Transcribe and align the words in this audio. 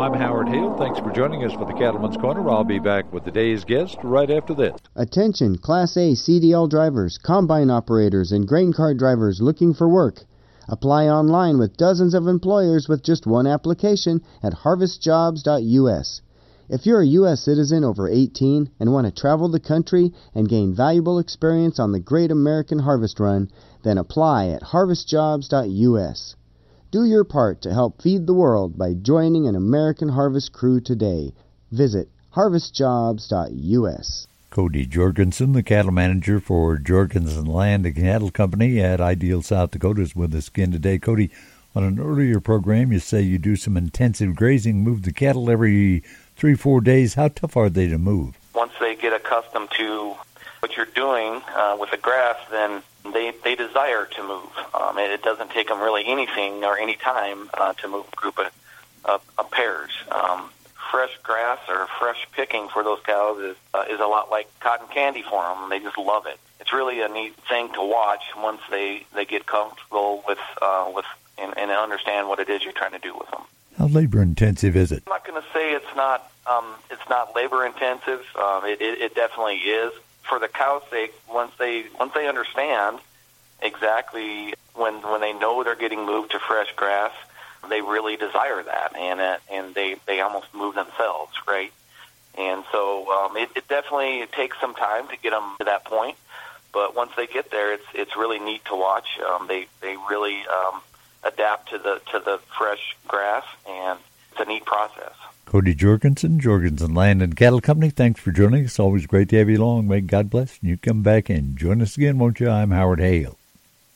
Howard 0.00 0.48
Hale. 0.48 0.74
Thanks 0.78 0.98
for 0.98 1.12
joining 1.12 1.44
us 1.44 1.52
for 1.52 1.66
the 1.66 1.74
Cattleman's 1.74 2.16
Corner. 2.16 2.48
I'll 2.48 2.64
be 2.64 2.78
back 2.78 3.12
with 3.12 3.22
the 3.22 3.30
day's 3.30 3.64
guest 3.64 3.98
right 4.02 4.30
after 4.30 4.54
this. 4.54 4.80
Attention, 4.96 5.58
Class 5.58 5.94
A 5.98 6.12
CDL 6.12 6.70
drivers, 6.70 7.18
combine 7.18 7.68
operators, 7.68 8.32
and 8.32 8.48
grain 8.48 8.72
cart 8.72 8.96
drivers 8.96 9.42
looking 9.42 9.74
for 9.74 9.90
work. 9.90 10.24
Apply 10.70 11.06
online 11.06 11.58
with 11.58 11.76
dozens 11.76 12.14
of 12.14 12.26
employers 12.26 12.88
with 12.88 13.02
just 13.02 13.26
one 13.26 13.46
application 13.46 14.22
at 14.42 14.54
harvestjobs.us. 14.54 16.22
If 16.70 16.86
you're 16.86 17.02
a 17.02 17.06
U.S. 17.06 17.42
citizen 17.42 17.84
over 17.84 18.08
18 18.08 18.70
and 18.80 18.94
want 18.94 19.06
to 19.06 19.12
travel 19.12 19.50
the 19.50 19.60
country 19.60 20.14
and 20.34 20.48
gain 20.48 20.72
valuable 20.72 21.18
experience 21.18 21.78
on 21.78 21.92
the 21.92 22.00
Great 22.00 22.30
American 22.30 22.78
Harvest 22.78 23.20
Run, 23.20 23.50
then 23.82 23.98
apply 23.98 24.48
at 24.48 24.62
harvestjobs.us. 24.62 26.36
Do 26.92 27.04
your 27.04 27.22
part 27.22 27.62
to 27.62 27.72
help 27.72 28.02
feed 28.02 28.26
the 28.26 28.34
world 28.34 28.76
by 28.76 28.94
joining 28.94 29.46
an 29.46 29.54
American 29.54 30.08
Harvest 30.08 30.52
crew 30.52 30.80
today. 30.80 31.32
Visit 31.70 32.08
harvestjobs.us. 32.34 34.26
Cody 34.50 34.86
Jorgensen, 34.86 35.52
the 35.52 35.62
cattle 35.62 35.92
manager 35.92 36.40
for 36.40 36.78
Jorgensen 36.78 37.44
Land 37.44 37.86
and 37.86 37.94
Cattle 37.94 38.32
Company 38.32 38.80
at 38.80 39.00
Ideal, 39.00 39.40
South 39.42 39.70
Dakota, 39.70 40.02
is 40.02 40.16
with 40.16 40.34
us 40.34 40.48
again 40.48 40.72
today. 40.72 40.98
Cody, 40.98 41.30
on 41.76 41.84
an 41.84 42.00
earlier 42.00 42.40
program, 42.40 42.90
you 42.90 42.98
say 42.98 43.20
you 43.20 43.38
do 43.38 43.54
some 43.54 43.76
intensive 43.76 44.34
grazing, 44.34 44.82
move 44.82 45.02
the 45.02 45.12
cattle 45.12 45.48
every 45.48 46.02
three, 46.34 46.56
four 46.56 46.80
days. 46.80 47.14
How 47.14 47.28
tough 47.28 47.56
are 47.56 47.70
they 47.70 47.86
to 47.86 47.98
move? 47.98 48.36
Once 48.52 48.72
they 48.80 48.96
get 48.96 49.12
accustomed 49.12 49.70
to 49.78 50.16
what 50.60 50.76
you're 50.76 50.86
doing 50.86 51.42
uh, 51.54 51.76
with 51.78 51.90
the 51.90 51.96
grass, 51.96 52.36
then 52.50 52.82
they 53.12 53.32
they 53.44 53.54
desire 53.54 54.06
to 54.06 54.22
move. 54.22 54.50
Um, 54.74 54.98
and 54.98 55.12
it 55.12 55.22
doesn't 55.22 55.50
take 55.50 55.68
them 55.68 55.80
really 55.80 56.04
anything 56.06 56.64
or 56.64 56.78
any 56.78 56.96
time 56.96 57.50
uh, 57.54 57.72
to 57.74 57.88
move 57.88 58.06
a 58.12 58.16
group 58.16 58.38
of, 58.38 58.52
of, 59.04 59.22
of 59.38 59.50
pairs. 59.50 59.90
Um, 60.10 60.50
fresh 60.90 61.16
grass 61.22 61.58
or 61.68 61.86
fresh 61.98 62.26
picking 62.32 62.68
for 62.68 62.82
those 62.82 63.00
cows 63.00 63.38
is 63.38 63.56
uh, 63.74 63.84
is 63.90 64.00
a 64.00 64.06
lot 64.06 64.30
like 64.30 64.48
cotton 64.60 64.88
candy 64.88 65.22
for 65.22 65.42
them. 65.42 65.70
They 65.70 65.78
just 65.78 65.98
love 65.98 66.26
it. 66.26 66.38
It's 66.60 66.72
really 66.72 67.00
a 67.00 67.08
neat 67.08 67.34
thing 67.48 67.72
to 67.74 67.82
watch 67.82 68.22
once 68.36 68.60
they 68.70 69.06
they 69.14 69.24
get 69.24 69.46
comfortable 69.46 70.22
with 70.26 70.38
uh, 70.60 70.90
with 70.94 71.06
and, 71.38 71.56
and 71.56 71.70
understand 71.70 72.28
what 72.28 72.38
it 72.38 72.48
is 72.48 72.62
you're 72.62 72.72
trying 72.72 72.92
to 72.92 72.98
do 72.98 73.14
with 73.16 73.30
them. 73.30 73.42
How 73.78 73.86
labor 73.86 74.20
intensive 74.20 74.76
is 74.76 74.92
it? 74.92 75.04
I'm 75.06 75.12
not 75.12 75.26
going 75.26 75.40
to 75.40 75.48
say 75.54 75.72
it's 75.72 75.96
not 75.96 76.30
um, 76.46 76.74
it's 76.90 77.08
not 77.08 77.34
labor 77.34 77.64
intensive. 77.64 78.24
Um, 78.36 78.64
it, 78.66 78.80
it, 78.80 79.00
it 79.00 79.14
definitely 79.14 79.56
is. 79.56 79.92
For 80.22 80.38
the 80.38 80.48
cow's 80.48 80.82
sake, 80.90 81.12
once 81.28 81.52
they 81.58 81.84
once 81.98 82.12
they 82.14 82.28
understand 82.28 82.98
exactly 83.60 84.54
when 84.74 84.94
when 85.02 85.20
they 85.20 85.32
know 85.32 85.64
they're 85.64 85.74
getting 85.74 86.04
moved 86.06 86.32
to 86.32 86.38
fresh 86.38 86.72
grass, 86.76 87.12
they 87.68 87.80
really 87.80 88.16
desire 88.16 88.62
that, 88.62 88.96
and 88.96 89.20
uh, 89.20 89.36
and 89.50 89.74
they 89.74 89.96
they 90.06 90.20
almost 90.20 90.52
move 90.54 90.74
themselves, 90.74 91.32
right? 91.46 91.72
And 92.38 92.64
so 92.70 93.10
um, 93.10 93.36
it, 93.36 93.50
it 93.56 93.68
definitely 93.68 94.24
takes 94.32 94.58
some 94.60 94.74
time 94.74 95.08
to 95.08 95.16
get 95.16 95.30
them 95.30 95.56
to 95.58 95.64
that 95.64 95.84
point, 95.84 96.16
but 96.72 96.94
once 96.94 97.10
they 97.16 97.26
get 97.26 97.50
there, 97.50 97.74
it's 97.74 97.86
it's 97.94 98.16
really 98.16 98.38
neat 98.38 98.64
to 98.66 98.76
watch. 98.76 99.18
Um, 99.26 99.46
they 99.48 99.66
they 99.80 99.96
really 100.08 100.38
um, 100.46 100.80
adapt 101.24 101.70
to 101.70 101.78
the 101.78 102.00
to 102.12 102.18
the 102.18 102.40
fresh 102.56 102.96
grass, 103.08 103.44
and 103.68 103.98
a 104.40 104.44
neat 104.44 104.64
process. 104.64 105.12
Cody 105.44 105.74
Jorgensen, 105.74 106.38
Jorgensen 106.38 106.94
Land 106.94 107.22
and 107.22 107.36
Cattle 107.36 107.60
Company, 107.60 107.90
thanks 107.90 108.20
for 108.20 108.30
joining 108.30 108.64
us. 108.64 108.78
Always 108.78 109.06
great 109.06 109.28
to 109.30 109.38
have 109.38 109.48
you 109.48 109.58
along. 109.58 109.88
May 109.88 110.00
God 110.00 110.30
bless. 110.30 110.58
And 110.60 110.70
you 110.70 110.76
come 110.76 111.02
back 111.02 111.28
and 111.28 111.56
join 111.56 111.82
us 111.82 111.96
again, 111.96 112.18
won't 112.18 112.38
you? 112.38 112.48
I'm 112.48 112.70
Howard 112.70 113.00
Hale. 113.00 113.39